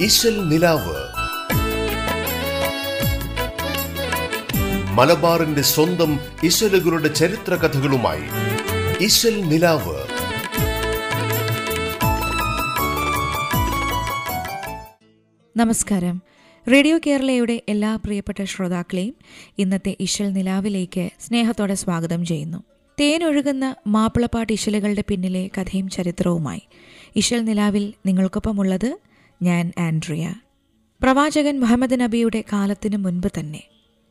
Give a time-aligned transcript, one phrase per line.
[0.00, 0.96] ഇശൽ നിലാവ്.
[4.92, 8.22] മലബാറിന്റെ സ്വന്തം ഇശലുകളുടെ ചരിത്ര കഥകളുമായി
[9.00, 9.96] ഇശൽ നിലാവ്.
[15.56, 16.22] നമസ്കാരം.
[16.72, 19.14] റേഡിയോ കേരളയുടെ എല്ലാ പ്രിയപ്പെട്ട ശ്രോതാക്കളെയും
[19.58, 22.58] ഇന്നത്തെ ഇശൽ നിലാവിലേക്ക് സ്നേഹത്തോടെ സ്വാഗതം ചെയ്യുന്നു.
[23.00, 26.62] തേനൊഴുകുന്ന മാപ്പിളപ്പാട്ട് ഇശലുകളുടെ പിന്നിലെ കഥയും ചരിത്രവുമായി.
[27.16, 28.98] ഇശൽ നിലാവിൽ നിങ്ങൾക്കൊപ്പമുള്ളത്
[29.42, 30.34] ഞാൻ ആൻഡ്രിയ.
[31.02, 33.62] പ്രവാചകൻ മുഹമ്മദ് നബിയുടെ കാലത്തിനു മുൻപ് തന്നെ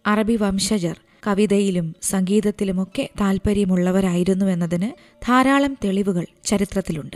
[0.08, 4.92] അറബി വംശജർ കവിതയിലും സംഗീതത്തിലുമൊക്കെ താൽപ്പര്യമുള്ളവരായിരുന്നു എന്നതിന്
[5.26, 7.16] ധാരാളം തെളിവുകൾ ചരിത്രത്തിലുണ്ട്.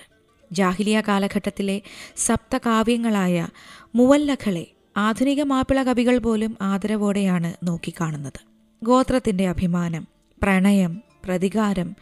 [0.51, 1.81] ജാഹിലിയ കാലഘട്ടത്തിലെ
[2.17, 3.47] സപ്തകാവ്യങ്ങളായ
[3.95, 8.41] മുവല്ലഖളെ ആധുനിക മാപ്പിള കവികൾ പോലും ആദരവോടെയാണ് നോക്കിക്കാണുന്നത്.
[8.83, 10.07] ഗോത്രത്തിന്റെ അഭിമാനം
[10.43, 11.95] പ്രണയം പ്രതികാരം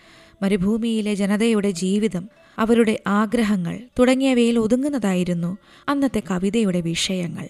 [0.44, 5.58] മരുഭൂമിയിലെ ജനതയുടെ ജീവിതം അവരുടെ ആഗ്രഹങ്ങൾ തുടങ്ങിയവയിൽ ഒതുങ്ങുന്നതായിരുന്നു
[5.90, 7.48] അന്നത്തെ കവിതയുടെ വിഷയങ്ങൾ.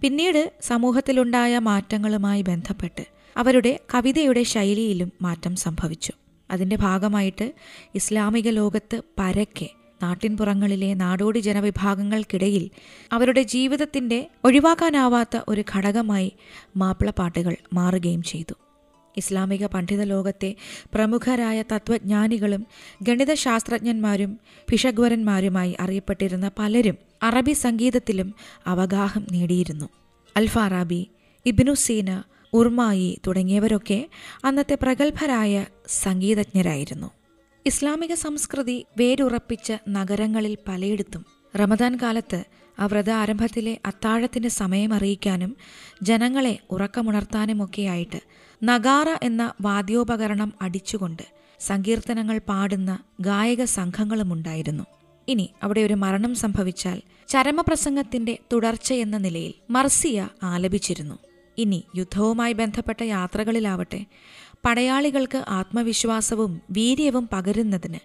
[0.00, 6.12] പിന്നീട് സമൂഹത്തിലുണ്ടായ മാറ്റങ്ങളുമായി ബന്ധപ്പെട്ട് അവരുടെ കവിതയുടെ ശൈലിയിലും മാറ്റം സംഭവിച്ചു.
[6.50, 7.52] അതിന്റെ ഭാഗമായിട്ട്
[7.94, 9.70] ഇസ്ലാമിക ലോകത്ത് പരക്കെ
[10.02, 12.70] നാട്ടിൻപുറങ്ങളിലെ നാടോടി ജനവിഭാഗങ്ങൾക്കിടയിൽ
[13.12, 16.32] അവരുടെ ജീവിതത്തിന്റെ ഒഴിവാക്കാനാവാത്ത ഒരു ഘടകമായി
[16.76, 18.54] മാപ്പിളപ്പാട്ടുകൾ മാറുകയും ചെയ്തു.
[19.18, 20.50] ഇസ്ലാമിക പണ്ഡിത ലോകത്തെ
[20.94, 22.62] പ്രമുഖരായ തത്വജ്ഞാനികളും
[23.02, 24.32] ഗണിതശാസ്ത്രജ്ഞന്മാരും
[24.70, 28.34] ഭിഷഗ്വരന്മാരുമായി അറിയപ്പെട്ടിരുന്ന പലരും അറബി സംഗീതത്തിലും
[28.66, 29.88] അവഗാഹം നേടിയിരുന്നു.
[30.36, 31.00] അൽഫാറാബി
[31.46, 32.10] ഇബ്നു സീന
[32.52, 34.00] ഉർമായി തുടങ്ങിയവരൊക്കെ
[34.44, 35.54] അന്നത്തെ പ്രഗത്ഭരായ
[36.02, 37.10] സംഗീതജ്ഞരായിരുന്നു.
[37.66, 41.26] ഇസ്ലാമിക സംസ്കൃതി വേരുറപ്പിച്ച നഗരങ്ങളിൽ പലയിടത്തും
[41.60, 42.40] റമദാൻ കാലത്ത്
[42.78, 45.52] ആ വ്രത ആരംഭത്തിലെ അത്താഴത്തിന്റെ സമയം അറിയിക്കാനും
[46.02, 48.20] ജനങ്ങളെ ഉറക്കമുണർത്താനുമൊക്കെയായിട്ട്
[48.62, 51.24] നഗാറ എന്ന വാദ്യോപകരണം അടിച്ചുകൊണ്ട്
[51.60, 54.84] സങ്കീർത്തനങ്ങൾ പാടുന്ന ഗായക സംഘങ്ങളുമുണ്ടായിരുന്നു.
[55.28, 56.98] ഇനി അവിടെ ഒരു മരണം സംഭവിച്ചാൽ
[57.28, 61.16] ചരമപ്രസംഗത്തിന്റെ തുടർച്ചയെന്ന നിലയിൽ മർസിയ ആലപിച്ചിരുന്നു.
[61.58, 64.00] ഇനി യുദ്ധവുമായി ബന്ധപ്പെട്ട യാത്രകളിലാവട്ടെ
[64.64, 68.00] പടയാളികൾക്ക് ആത്മവിശ്വാസവും വീര്യവും പകരുന്നതിന്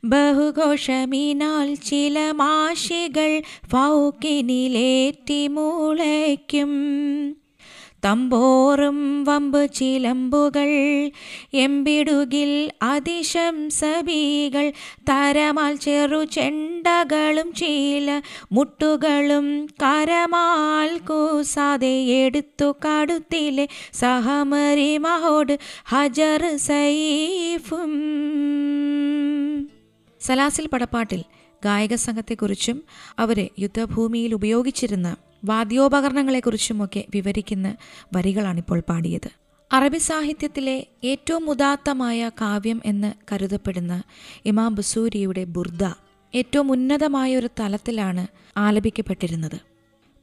[0.04, 3.32] ബഹുഘോഷമീനാൽ ചില മാഷികൾ
[3.72, 6.74] ഫൗക്കിനിലേറ്റി മൂളയ്ക്കും.
[8.04, 10.70] തമ്പോറും വമ്പു ചിലമ്പുകൾ
[11.54, 12.50] എമ്പിടുകിൽ
[12.82, 14.66] അതിശംസബികൾ
[15.08, 18.08] തരമാൽ ചെറു ചെണ്ടകളും ചീല
[18.52, 19.46] മുട്ടുകളും
[19.82, 25.54] കരമാൽ കൂസാതെ എടുത്തു കടുത്തിലെ സഹമരി മഹോട്
[25.86, 27.94] ഹജർ സൈഫും
[30.20, 31.22] സലാസിൽ പടപ്പാട്ടിൽ
[31.62, 32.78] ഗായക സംഘത്തെക്കുറിച്ചും
[33.18, 35.08] അവരെ യുദ്ധഭൂമിയിൽ ഉപയോഗിച്ചിരുന്ന
[35.44, 37.76] വാദ്യോപകരണങ്ങളെക്കുറിച്ചുമൊക്കെ വിവരിക്കുന്ന
[38.16, 39.30] വരികളാണിപ്പോൾ പാടിയത്.
[39.72, 44.02] അറബി സാഹിത്യത്തിലെ ഏറ്റവും ഉദാത്തമായ കാവ്യം എന്ന് കരുതപ്പെടുന്ന
[44.44, 45.84] ഇമാം ബസൂരിയുടെ ബുർദ
[46.34, 49.60] ഏറ്റവും ഉന്നതമായ ഒരു തലത്തിലാണ് ആലപിക്കപ്പെട്ടിരുന്നത്.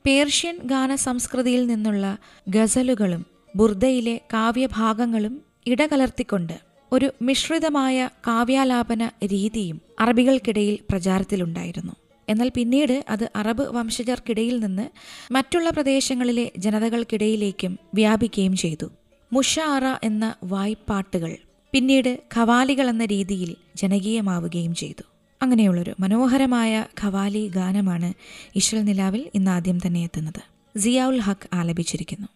[0.05, 2.17] പേർഷ്യൻ ഗാന സംസ്കൃതിയിൽ നിന്നുള്ള
[2.49, 6.53] ഗസലുകളും ബുർദയിലെ കാവ്യഭാഗങ്ങളും ഇടകലർത്തിക്കൊണ്ട്
[6.91, 11.93] ഒരു മിശ്രിതമായ കാവ്യാലാപന രീതിയും അറബികൾക്കിടയിൽ പ്രചാരത്തിലുണ്ടായിരുന്നു.
[12.28, 14.86] എന്നാൽ പിന്നീട് അത് അറബ് വംശജർക്കിടയിൽ നിന്ന്
[15.30, 18.86] മറ്റുള്ള പ്രദേശങ്ങളിലെ ജനതകൾക്കിടയിലേക്കും വ്യാപിക്കുകയും ചെയ്തു
[19.32, 21.32] മുഷാറ എന്ന വായ്പാട്ടുകൾ
[21.72, 25.04] പിന്നീട് ഖവാലികൾ എന്ന രീതിയിൽ ജനകീയമാവുകയും ചെയ്തു
[25.40, 28.10] അങ്ങനെയുള്ളൊരു മനോഹരമായ ഖവാലി ഗാനമാണ്
[28.56, 30.42] ഇഷൽ നിലാവിൽ ഇന്ന് ആദ്യം തന്നെ എത്തുന്നത്
[30.74, 32.28] സിയാഉൽ ഹക്ക് ആലപിച്ചിരിക്കുന്നു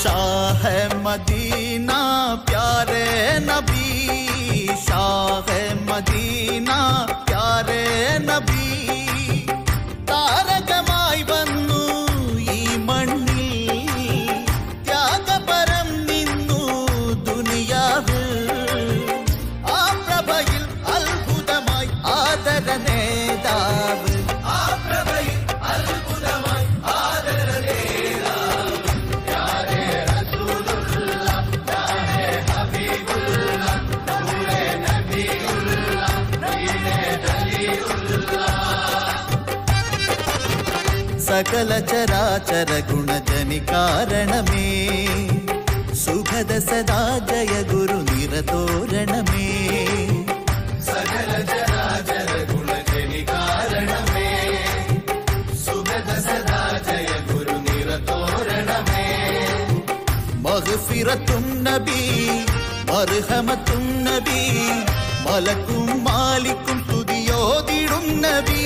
[0.00, 0.62] शाह
[0.98, 2.00] मदीना
[2.48, 3.06] प्यारे
[3.40, 3.86] नबी
[5.49, 6.79] है मदीना
[7.29, 7.83] प्यारे
[8.29, 9.02] नबी
[41.53, 44.69] சகல சராச்சர குணஜனி காரணமே.
[46.03, 49.49] சுகத சதா ஜய குரு நிரதோரணமே
[50.87, 54.31] சகல சராச்சர குணஜனி காரணமே.
[55.65, 59.05] சுகத சதா ஜய குரு நிரதோரணமே
[60.45, 62.01] மகுஃபிரத்தும் நபி
[62.89, 64.41] மருகமத்தும் நபி
[65.27, 68.63] மலக்கும் மாலிக்கும் துதியோதிடும் நபி.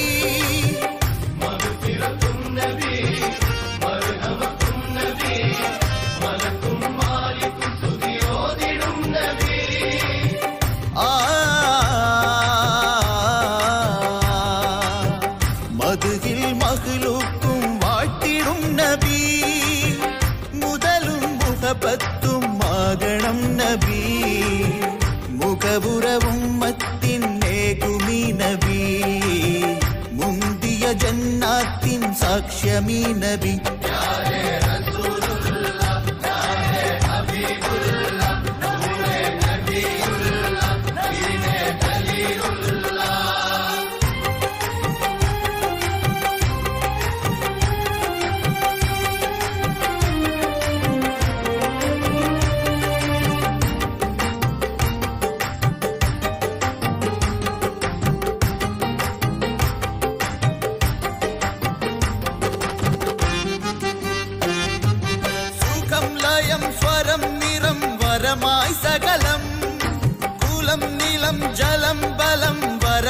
[25.76, 28.84] മുഖപുരവും മത്തിന്നേകുമി നബി
[30.12, 33.00] മുന്തിയ ജന്നാത്തിൻ സാക്ഷ്യമീ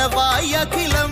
[0.08, 1.12] വരവായി അഖിലം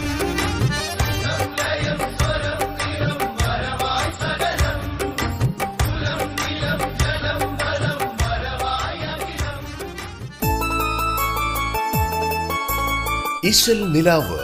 [13.43, 14.39] ഇശൽ നിലാവ്.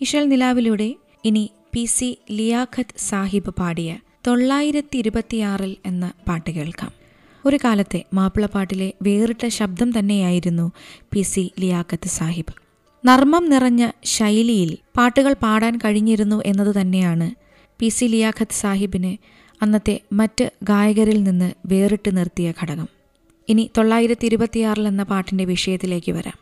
[0.00, 0.94] ഇഷൽ നിലാവിലൂടെ
[1.24, 7.01] ഇനി പി സി ലിയാഖത്ത് സാഹിബ് പാടിയ തൊള്ളായിരത്തി ഇരുപത്തിയാറിൽ എന്ന പാട്ട് കേൾക്കാം.
[7.46, 10.72] ഒരു കാലത്തെ മാപ്പിളപ്പാട്ടിലെ വേറിട്ട ശബ്ദം തന്നെയായിരുന്നു
[11.12, 12.52] പി സി ലിയാഖത്ത് സാഹിബ്.
[13.06, 17.28] നർമ്മം നിറഞ്ഞ ശൈലിയിൽ പാട്ടുകൾ പാടാൻ കഴിഞ്ഞിരുന്നു എന്നത് തന്നെയാണ്
[17.80, 19.18] പി സി ലിയാഖത്ത് സാഹിബിനെ
[19.62, 22.88] അന്നത്തെ മറ്റ് ഗായകരിൽ നിന്ന് വേറിട്ട് നിർത്തിയ ഘടകം.
[23.48, 26.38] ഇനി തൊള്ളായിരത്തി ഇരുപത്തിയാറിൽ എന്ന പാട്ടിന്റെ വിഷയത്തിലേക്ക് വരാം.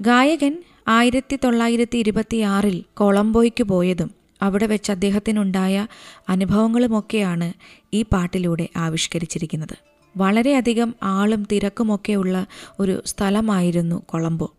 [0.00, 0.54] ഗായകൻ
[0.88, 4.10] ആയിരത്തി തൊള്ളായിരത്തി ഇരുപത്തിയാറിൽ കൊളംബോയ്ക്ക് പോയതും
[4.42, 5.86] അവിടെ വെച്ച് അദ്ദേഹത്തിനുണ്ടായ
[6.28, 7.52] അനുഭവങ്ങളുമൊക്കെയാണ്
[7.94, 9.76] ഈ പാട്ടിലൂടെ ആവിഷ്കരിച്ചിരിക്കുന്നത്.
[10.16, 12.46] വളരെയധികം ആളും തിരക്കുമൊക്കെയുള്ള
[12.80, 14.54] ഒരു സ്ഥലമായിരുന്നു കൊളംബോ.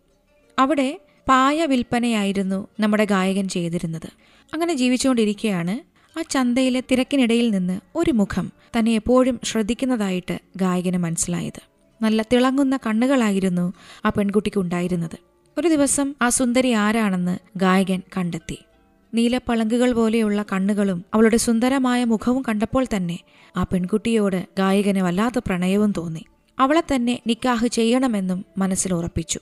[0.60, 1.00] അവിടെ
[1.30, 4.10] പായ വിൽപ്പനയായിരുന്നു നമ്മുടെ ഗായകൻ ചെയ്തിരുന്നത്.
[4.54, 11.62] അങ്ങനെ ജീവിച്ചുകൊണ്ടിരിക്കുകയാണ് ആ ചന്തയിലെ തിരക്കിനിടയിൽ നിന്ന് ഒരു മുഖം തന്നെ എപ്പോഴും ശ്രദ്ധിക്കുന്നതായിട്ട് ഗായകന് മനസ്സിലായത്.
[12.02, 13.74] നല്ല തിളങ്ങുന്ന കണ്ണുകളായിരുന്നു
[14.06, 15.18] ആ പെൺകുട്ടിക്ക് ഉണ്ടായിരുന്നത്
[15.58, 18.58] ഒരു ദിവസം ആ സുന്ദരി ആരാണെന്ന് ഗായകൻ കണ്ടെത്തി.
[19.14, 23.20] നീലപ്പളങ്കുകൾ പോലെയുള്ള കണ്ണുകളും അവളുടെ സുന്ദരമായ മുഖവും കണ്ടപ്പോൾ തന്നെ
[23.58, 26.26] ആ പെൺകുട്ടിയോട് ഗായകന് വല്ലാത്ത പ്രണയവും തോന്നി.
[26.60, 29.40] അവളെ തന്നെ നിക്കാഹ് ചെയ്യണമെന്നും മനസ്സിൽ ഉറപ്പിച്ചു.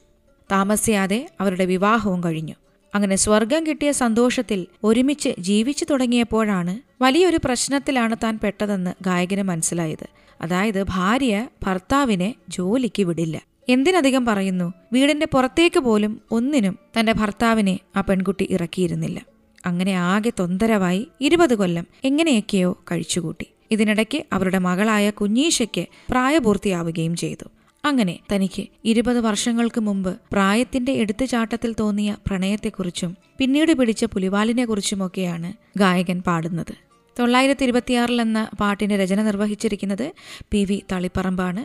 [0.51, 2.53] താമസിയാതെ അവരുടെ വിവാഹവും കഴിഞ്ഞു.
[2.95, 10.07] അങ്ങനെ സ്വർഗം കിട്ടിയ സന്തോഷത്തിൽ ഒരുമിച്ച് ജീവിച്ചു തുടങ്ങിയപ്പോഴാണ് വലിയൊരു പ്രശ്നത്തിലാണ് താൻ പെട്ടതെന്ന് ഗായകന് മനസ്സിലായത്.
[10.41, 13.41] അതായത് ഭാര്യ ഭർത്താവിനെ ജോലിക്ക് വിടില്ല.
[13.69, 19.21] എന്തിനധികം പറയുന്നു വീടിന്റെ പുറത്തേക്ക് പോലും ഒന്നിനും തന്റെ ഭർത്താവിനെ ആ പെൺകുട്ടി ഇറക്കിയിരുന്നില്ല.
[19.65, 23.45] അങ്ങനെ ആകെ തൊന്തരവായി ഇരുപത് കൊല്ലം എങ്ങനെയൊക്കെയോ കഴിച്ചുകൂട്ടി.
[23.71, 27.45] ഇതിനിടയ്ക്ക് അവരുടെ മകളായ കുഞ്ഞീശയ്ക്ക് പ്രായപൂർത്തിയാവുകയും ചെയ്തു.
[27.85, 36.73] അങ്ങനെ തനിക്ക് ഇരുപത് വർഷങ്ങൾക്ക് മുമ്പ് പ്രായത്തിന്റെ എടുത്തുചാട്ടത്തിൽ തോന്നിയ പ്രണയത്തെക്കുറിച്ചും പിന്നീട് പിടിച്ച പുലിവാലിനെക്കുറിച്ചുമൊക്കെയാണ് ഗായകൻ പാടുന്നത്.
[37.19, 40.11] തൊള്ളായിരത്തി ഇരുപത്തിയാറിൽ എന്ന പാട്ടിന്റെ രചന നിർവഹിച്ചിരിക്കുന്നത്
[40.51, 41.63] പി വി തളിപ്പറമ്പാണ്.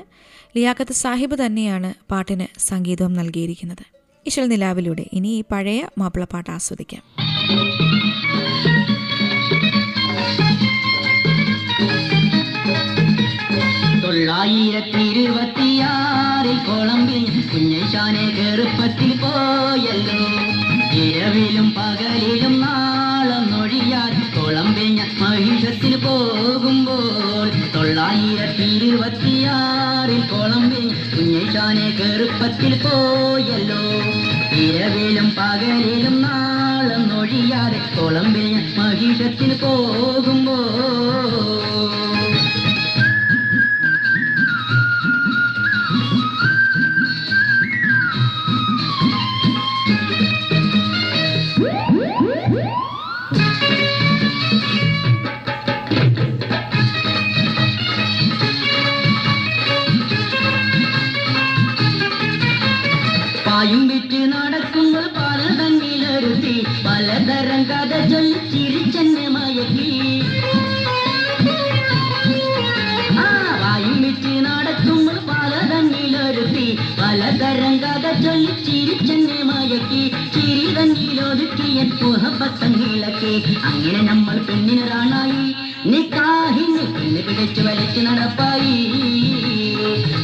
[0.58, 3.84] ലിയാഖത്ത് സാഹിബ് തന്നെയാണ് പാട്ടിന് സംഗീതവും നൽകിയിരിക്കുന്നത്.
[4.26, 7.29] ഇശൽ നിലാവിലൂടെ ഇനി ഈ പഴയ മാപ്പിളപ്പാട്ട് ആസ്വദിക്കാം.
[14.02, 20.20] തൊള്ളായിരത്തി ഇരുപത്തിയാറിൽ കൊളംബിൽ കുഞ്ഞൈശാനെ കെറുപ്പത്തിൽ പോയല്ലോ.
[21.02, 33.82] ഇരവിലും പകലിലും നാളം നൊഴിയാൽ കൊളംബിൽ മഹിഷത്തിൽ പോകുമ്പോൾ തൊള്ളായിരത്തി ഇരുപത്തിയാറിൽ കൊളംബിൽ കുഞ്ഞൈശാനെ കെറുപ്പത്തിൽ പോയല്ലോ.
[34.62, 36.19] ഇരവിലും പകലിലും
[37.82, 37.94] ഞാൻ
[38.78, 41.69] മഹിഷത്തിൽ പോകുമ്പോൾ
[78.24, 78.54] ചൊല്ലി
[83.68, 85.44] അങ്ങനെ നമ്മൾ പെണ്ണിനൊരാണായി
[85.86, 88.74] നിക്കാഹിന് പെണ്ണ് പിടിച്ചു വലിച്ചു നടപ്പായി.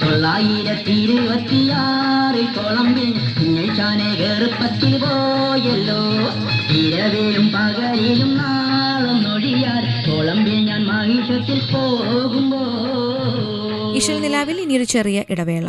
[0.02, 6.00] തൊള്ളായിരത്തി ഇരുപത്തിയാറിൽ കൊളമ്പിൽ കുഞ്ഞൈച്ചാനെ കേറുപ്പത്തിൽ പോയല്ലോ.
[6.80, 12.62] ഇരവിലും പകലിലും നാളും നൊഴിയാൽ കൊളമ്പിൽ ഞാൻ മഹിഷത്തിൽ പോകുമ്പോ.
[13.96, 15.68] ഇഷൽ നിലാവിൽ ഇനിയൊരു ചെറിയ ഇടവേള.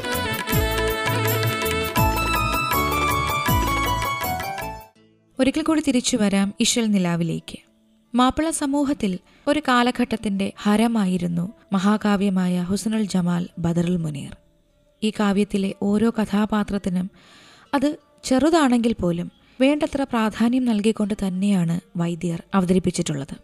[5.41, 7.57] ഒരിക്കൽ കൂടി തിരിച്ചു വരാം ഇശൽ നിലാവിലേക്ക്.
[8.15, 14.37] മാപ്പിള സമൂഹത്തിൽ ഒരു കാലഘട്ടത്തിന്റെ ഹരമായിരുന്നു മഹാകാവ്യമായ ഹുസനുൽ ജമാൽ ബദറുൽ മുനീർ.
[15.03, 17.11] ഈ കാവ്യത്തിലെ ഓരോ കഥാപാത്രത്തിനും
[17.73, 19.31] അത് ചെറുതാണെങ്കിൽ പോലും
[19.61, 23.35] വേണ്ടത്ര പ്രാധാന്യം നൽകിക്കൊണ്ട് തന്നെയാണ് വൈദ്യർ അവതരിപ്പിച്ചിട്ടുള്ളത്.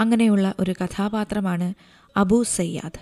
[0.00, 1.74] അങ്ങനെയുള്ള ഒരു കഥാപാത്രമാണ്
[2.16, 2.98] അബൂ സയ്യാദ്.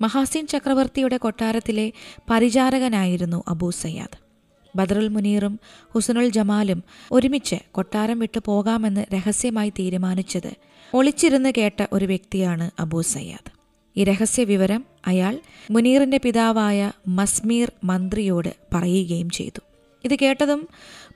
[0.00, 1.92] മഹാസീൻ ചക്രവർത്തിയുടെ കൊട്ടാരത്തിലെ
[2.30, 4.31] പരിചാരകനായിരുന്നു അബൂ സയ്യാദ്.
[4.76, 5.60] ബദറുൽ മുനീറും
[5.94, 10.52] ഹുസനുൽ ജമാലും ഒരുമിച്ച് കൊട്ടാരം വിട്ടു പോകാമെന്ന് രഹസ്യമായി തീരുമാനിച്ചത്
[10.94, 13.50] ഒളിച്ചിരുന്ന് കേട്ട ഒരു വ്യക്തിയാണ് അബൂ സയ്യാദ്.
[13.96, 15.38] ഈ രഹസ്യ വിവരം അയാൾ
[15.70, 19.60] മുനീറിന്റെ പിതാവായ മസ്മീർ മന്ത്രിയോട് പറയുകയും ചെയ്തു.
[20.04, 20.68] ഇത് കേട്ടതും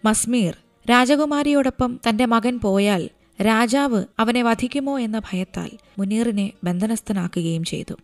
[0.04, 0.56] മസ്മീർ
[0.90, 3.10] രാജകുമാരിയോടൊപ്പം തന്റെ മകൻ പോയാൽ
[3.42, 7.94] രാജാവ് അവനെ വധിക്കുമോ എന്ന ഭയത്താൽ മുനീറിനെ ബന്ധനസ്ഥനാക്കുകയും ചെയ്തു.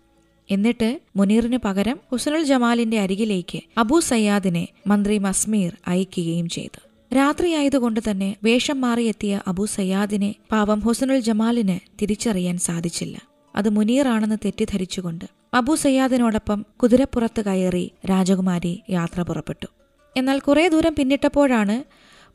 [0.54, 6.80] എന്നിട്ട് മുനീറിന് പകരം ഹുസനുൽ ജമാലിന്റെ അരികിലേക്ക് അബൂ സയ്യാദിനെ മന്ത്രി മസ്മീർ അയക്കുകയും ചെയ്തു.
[7.14, 13.16] രാത്രിയായതുകൊണ്ട് തന്നെ വേഷം മാറിയെത്തിയ അബൂ സയ്യാദിനെ പാവം ഹുസനുൽ ജമാലിന് തിരിച്ചറിയാൻ സാധിച്ചില്ല.
[13.56, 19.68] അത് മുനീറാണെന്ന് തെറ്റിദ്ധരിച്ചുകൊണ്ട് അബൂ സയ്യാദിനോടൊപ്പം കുതിരപ്പുറത്ത് കയറി രാജകുമാരി യാത്ര പുറപ്പെട്ടു.
[20.16, 21.76] എന്നാൽ കുറേ ദൂരം പിന്നിട്ടപ്പോഴാണ്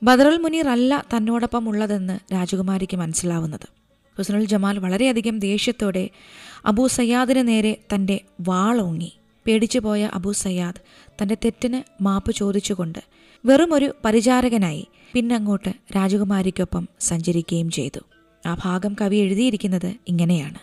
[0.02, 3.68] ബദറുൽ മുനീർ അല്ല തന്നോടൊപ്പം ഉള്ളതെന്ന് രാജകുമാരിക്ക് മനസ്സിലാവുന്നത്.
[4.18, 6.10] ഹുസനുൽ ജമാൽ വളരെയധികം ദേഷ്യത്തോടെ
[6.66, 9.14] അബൂ സയ്യാദിന് നേരെ തന്റെ വാളോങ്ങി
[9.48, 10.82] പേടിച്ചു പോയ അബൂ സയ്യാദ്
[11.22, 13.00] തന്റെ തെറ്റിന് മാപ്പ് ചോദിച്ചുകൊണ്ട്
[13.46, 18.00] വെറുമൊരു പരിചാരകനായി പിന്നങ്ങോട്ട് രാജകുമാരിക്കൊപ്പം സഞ്ചരിക്കുകയും ചെയ്തു.
[18.46, 20.60] ആ ഭാഗം കവി എഴുതിയിരിക്കുന്നത് ഇങ്ങനെയാണ്.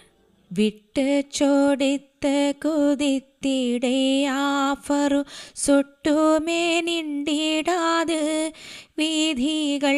[0.53, 5.25] വിട്ട് ചോടിത്ത് കുതിത്തിടയാഫറു
[5.55, 8.53] സുട്ടുമേനിണ്ടിടാത്
[8.99, 9.97] വീഥികൾ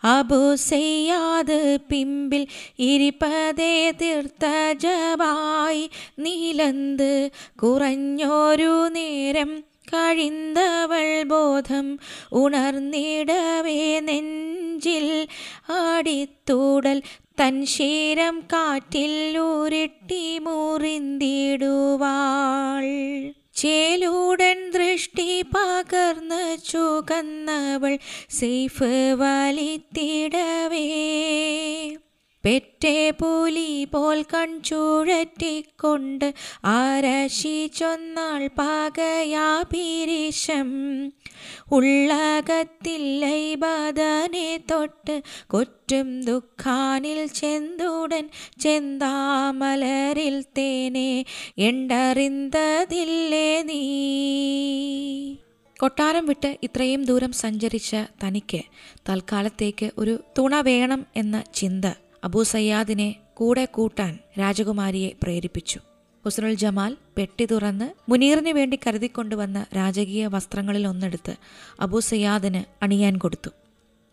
[0.07, 1.59] അബു ചെയ്യാത്
[1.91, 2.47] പിമ്പിൽ
[2.81, 4.45] ഇരിപ്പതേ തീർത്ത
[4.77, 5.85] ജവായി
[6.19, 7.31] നീലന്ത്
[7.63, 9.53] കുറഞ്ഞൊരു നേരം
[9.93, 11.99] കഴിന്തവൾ ബോധം
[12.33, 15.07] ഉണർന്നിടവേ നെഞ്ചിൽ
[15.79, 16.99] ആടിത്തൂടൽ
[17.41, 22.85] തൻ ശീരം കാറ്റിൽ ഉരുട്ടി മുറിന്തിടുവാൾ.
[23.55, 27.99] ചേലൂടൻ ദൃഷ്ടി പകർന്ന് ചുകന്നവൾ
[28.31, 30.87] സേഫ് വലിത്തിടവേ.
[32.45, 41.07] പെറ്റേ പുലി പോൽ കൺചുഴറ്റിക്കൊണ്ട് ആരശി ചൊന്നാൾ പാകയാ പിരിശം.
[41.73, 48.29] ഉള്ളകത്തില്ലൈ ബദനെ തൊട്ട് കൊറ്റും ദുഃഖാനിൽ ചെന്തുടൻ
[48.61, 51.25] ചെന്താമലരിൽ തേനെ
[51.59, 55.37] എണ്ടറിന്തതില്ലേ നീ?
[55.81, 58.61] കൊട്ടാരം വിട്ട് ഇത്രയും ദൂരം സഞ്ചരിച്ച തനിക്ക്
[59.09, 61.85] തൽക്കാലത്തേക്ക് ഒരു തുണ വേണം എന്ന ചിന്ത
[62.25, 65.96] അബൂ സയ്യാദിനെ കൂടെ കൂട്ടാൻ രാജകുമാരിയെ പ്രേരിപ്പിച്ചു.
[66.27, 71.35] ഹുസനുൽ ജമാൽ പെട്ടി തുറന്ന് മുനീറിന് വേണ്ടി കരുതിക്കൊണ്ടുവന്ന രാജകീയ വസ്ത്രങ്ങളിൽ ഒന്നെടുത്ത്
[71.81, 73.51] അബൂ സയ്യാദിന് അണിയാൻ കൊടുത്തു.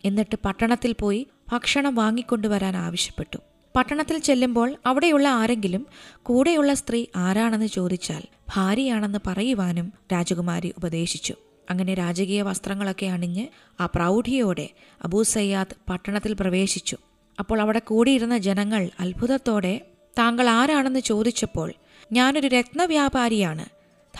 [0.05, 3.37] എന്നിട്ട് പട്ടണത്തിൽ പോയി ഭക്ഷണം വാങ്ങിക്കൊണ്ടുവരാൻ ആവശ്യപ്പെട്ടു.
[3.75, 5.87] പട്ടണത്തിൽ ചെല്ലുമ്പോൾ അവിടെയുള്ള ആരെങ്കിലും
[6.23, 8.23] കൂടെയുള്ള സ്ത്രീ ആരാണെന്ന് ചോദിച്ചാൽ
[8.55, 11.35] ഭാര്യയാണെന്ന് പറയുവാനും രാജകുമാരി ഉപദേശിച്ചു.
[11.69, 13.47] അങ്ങനെ രാജകീയ വസ്ത്രങ്ങളൊക്കെ അണിഞ്ഞ്
[13.79, 14.69] ആ പ്രൗഢിയോടെ
[15.03, 16.97] അബൂ സയ്യാദ് പട്ടണത്തിൽ പ്രവേശിച്ചു.
[17.39, 19.81] അപ്പോൾ അവിടെ കൂടിയിരുന്ന ജനങ്ങൾ അത്ഭുതത്തോടെ
[20.17, 21.73] താങ്കൾ ആരാണെന്ന് ചോദിച്ചപ്പോൾ
[22.11, 23.65] ഞാനൊരു രത്നവ്യാപാരിയാണ്.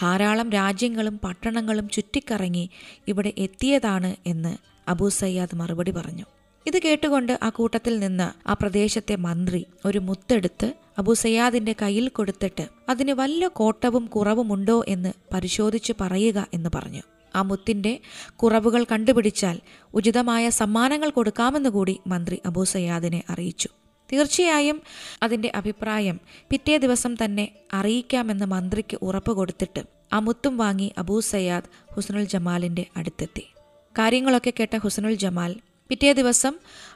[0.02, 2.70] ധാരാളം രാജ്യങ്ങളും പട്ടണങ്ങളും ചുറ്റിക്കറങ്ങി
[3.08, 4.58] ഇവിടെ എത്തിയതാണ് എന്ന്
[4.90, 6.26] അബൂ സയ്യാദ് മറുപടി പറഞ്ഞു.
[6.68, 13.12] ഇത് കേട്ടുകൊണ്ട് ആ കൂട്ടത്തിൽ നിന്ന് ആ പ്രദേശത്തെ മന്ത്രി ഒരു മുത്തെടുത്ത് അബൂ സയ്യാദിന്റെ കയ്യിൽ കൊടുത്തിട്ട് അതിന്
[13.12, 17.02] വല്ല കോട്ടവും കുറവുമുണ്ടോ എന്ന് പരിശോധിച്ച് പറയുക എന്ന് പറഞ്ഞു.
[17.36, 18.00] ആ മുത്തിന്റെ
[18.36, 19.60] കുറവുകൾ കണ്ടുപിടിച്ചാൽ
[19.94, 23.70] ഉചിതമായ സമ്മാനങ്ങൾ കൊടുക്കാമെന്ന് കൂടി മന്ത്രി അബൂ സയ്യാദിനെ അറിയിച്ചു.
[24.14, 24.82] തീർച്ചയായും
[25.24, 32.24] അതിന്റെ അഭിപ്രായം പിറ്റേ ദിവസം തന്നെ അറിയിക്കാമെന്ന് മന്ത്രിക്ക് ഉറപ്പ് കൊടുത്തിട്ട് ആ മുത്തും വാങ്ങി അബൂ സയ്യാദ് ഹുസ്നുൽ
[32.24, 33.54] ജമാലിന്റെ അടുത്തെത്തി.
[33.98, 35.56] കാര്യങ്ങളൊക്കെ കേട്ട ഹുസ്നുൽ ജമാൽ
[35.90, 36.54] പിറ്റേ ദിവസം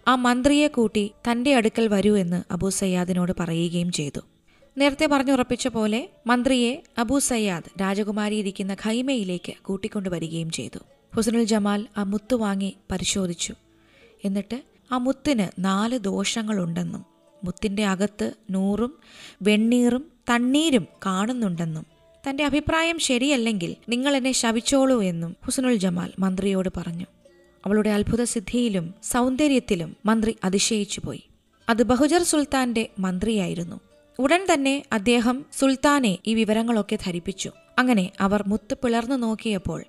[0.08, 4.20] ആ മന്ത്രിയെ കൂട്ടി തന്റെ അടുക്കൽ വരൂ എന്ന് അബൂ സയ്യാദിനോട് പറയുകയും ചെയ്തു.
[4.78, 10.80] നേരത്തെ പറഞ്ഞുറപ്പിച്ച പോലെ മന്ത്രിയെ അബൂ സയ്യാദ് രാജകുമാരി ഇരിക്കുന്ന ഖൈമയിലേക്ക് കൂട്ടിക്കൊണ്ടുവരികയും ചെയ്തു.
[11.16, 13.54] ഹുസനുൽ ജമാൽ ആ മുത്തു വാങ്ങി പരിശോധിച്ചു.
[14.26, 17.06] എന്നിട്ട് ആ മുത്തിന് നാല് ദോഷങ്ങളുണ്ടെന്നും
[17.44, 18.98] മുത്തിന്റെ അകത്ത് നൂറും
[19.42, 21.86] വെണ്ണീറും തണ്ണീരും കാണുന്നുണ്ടെന്നും.
[22.30, 27.06] തന്റെ അഭിപ്രായം ശരിയല്ലെങ്കിൽ നിങ്ങൾ എന്നെ ശപിച്ചോളൂ എന്നും ഹുസനുൽ ജമാൽ മന്ത്രിയോട് പറഞ്ഞു.
[27.66, 31.24] അവളുടെ അത്ഭുത സിദ്ധിയിലും സൗന്ദര്യത്തിലും മന്ത്രി അതിശയിച്ചു പോയി.
[31.70, 33.80] അത് ബഹുജർ സുൽത്താന്റെ മന്ത്രിയായിരുന്നു.
[34.20, 37.52] ഉടൻ തന്നെ അദ്ദേഹം സുൽത്താനെ ഈ വിവരങ്ങളൊക്കെ ധരിപ്പിച്ചു.
[37.80, 39.86] അങ്ങനെ അവർ മുത്ത് പിളർന്നു നോക്കിയപ്പോൾ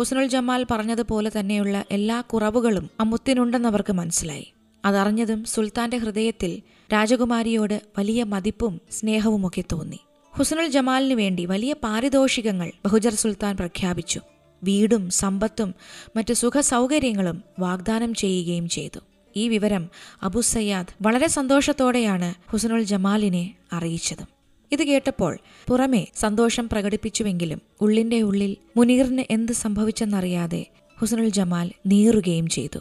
[0.00, 4.52] ഹുസ്നുൽ ജമാൽ പറഞ്ഞതുപോലെ തന്നെയുള്ള എല്ലാ കുറവുകളും അമ്മുത്തിനുണ്ടെന്നവർക്ക് മുത്തിനുണ്ടെന്നവർക്ക് മനസ്സിലായി.
[4.84, 10.00] അതറിഞ്ഞതും സുൽത്താന്റെ ഹൃദയത്തിൽ രാജകുമാരിയോട് വലിയ മതിപ്പും സ്നേഹവുമൊക്കെ തോന്നി.
[10.36, 14.20] ഹുസനുൽ ജമാലിനു വേണ്ടി വലിയ പാരിതോഷികങ്ങൾ ബഹുജർ സുൽത്താൻ പ്രഖ്യാപിച്ചു.
[14.62, 15.74] വീടും സമ്പത്തും
[16.16, 19.00] മറ്റു സുഖ സൗകര്യങ്ങളും വാഗ്ദാനം ചെയ്യുകയും ചെയ്തു.
[19.36, 19.88] ഈ വിവരം
[20.22, 24.39] അബു സയ്യാദ് വളരെ സന്തോഷത്തോടെയാണ് ഹുസനുൽ ജമാലിനെ അറിയിച്ചത്.
[24.72, 30.66] ഇത് കേട്ടപ്പോൾ പുറമേ സന്തോഷം പ്രകടിപ്പിച്ചുവെങ്കിലും ഉള്ളിന്റെ ഉള്ളിൽ മുനീറിന് എന്ത് സംഭവിച്ചെന്നറിയാതെ
[30.98, 32.80] ഹുസനുൽ ജമാൽ നീറുകയും ചെയ്തു.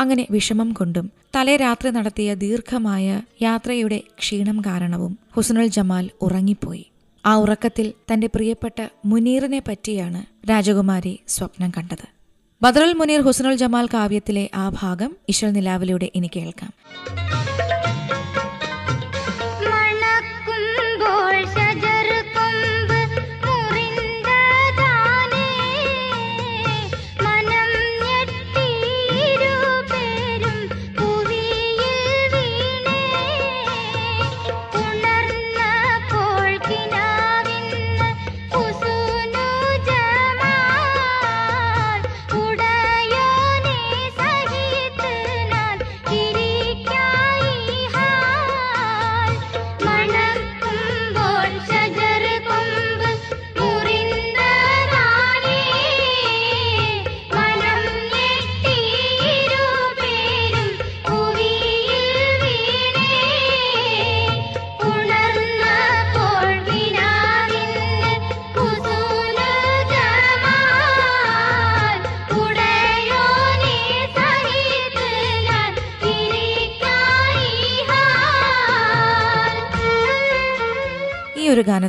[0.00, 6.84] അങ്ങനെ വിഷമം കൊണ്ടും തലേ രാത്രി നടത്തിയ ദീർഘമായ യാത്രയുടെ ക്ഷീണം കാരണവും ഹുസനുൽ ജമാൽ ഉറങ്ങിപ്പോയി.
[7.24, 12.06] ആ ഉറക്കത്തിൽ തന്റെ പ്രിയപ്പെട്ട മുനീറിനെ പറ്റിയാണ് രാജകുമാരി സ്വപ്നം കണ്ടത്.
[12.62, 16.72] ബദറുൽ മുനീർ ഹുസനുൽ ജമാൽ കാവ്യത്തിലെ ആ ഭാഗം ഇശൽ നിലാവിലൂടെ ഇനി കേൾക്കാം.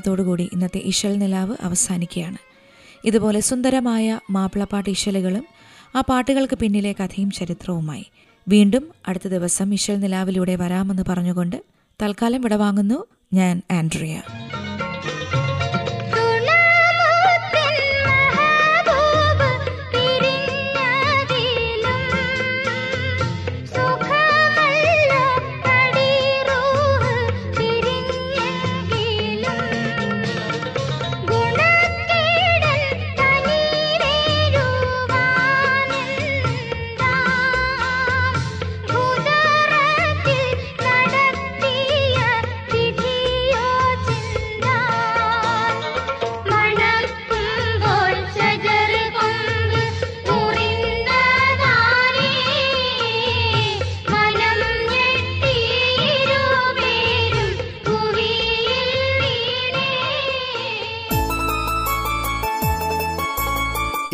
[0.02, 2.40] ഗാനത്തോടുകൂടി ഇന്നത്തെ ഇശൽ നിലാവ് അവസാനിക്കുകയാണ്.
[3.06, 5.46] ഇതുപോലെ സുന്ദരമായ മാപ്പിളപ്പാട്ട് ഇശലുകളും
[5.96, 8.06] ആ പാട്ടുകൾക്ക് പിന്നിലെ കഥയും ചരിത്രവുമായി.
[8.48, 11.58] വീണ്ടും അടുത്ത ദിവസം ഇശൽ നിലാവിലൂടെ വരാമെന്ന് പറഞ്ഞുകൊണ്ട്
[12.00, 13.00] തൽക്കാലം വിടവാങ്ങുന്നു
[13.34, 14.16] ഞാൻ ആൻഡ്രിയ.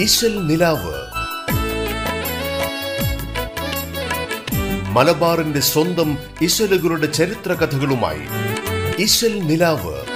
[0.07, 0.93] ഇശൽ നിലാവ്.
[4.89, 8.21] മലബാറിന്റെ സ്വന്തം ഇശലുകളുടെ ചരിത്ര കഥകളുമായി
[8.99, 10.06] ഇശൽ നിലാവ്.